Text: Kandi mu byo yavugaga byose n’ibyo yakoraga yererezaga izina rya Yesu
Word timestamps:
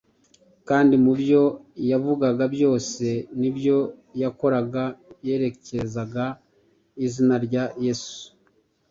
Kandi 0.67 0.93
mu 1.03 1.13
byo 1.21 1.43
yavugaga 1.89 2.43
byose 2.55 3.05
n’ibyo 3.39 3.77
yakoraga 4.21 4.83
yererezaga 5.27 6.25
izina 7.05 7.35
rya 7.45 7.65
Yesu 7.85 8.17